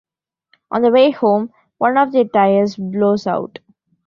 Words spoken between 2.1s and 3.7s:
their tires blows out.